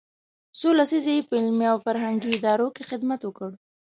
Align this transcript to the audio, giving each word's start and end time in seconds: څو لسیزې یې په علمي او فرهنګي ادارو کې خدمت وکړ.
څو 0.59 0.67
لسیزې 0.79 1.13
یې 1.17 1.25
په 1.29 1.33
علمي 1.39 1.67
او 1.71 1.77
فرهنګي 1.85 2.29
ادارو 2.33 2.67
کې 2.75 2.87
خدمت 2.89 3.21
وکړ. 3.23 3.51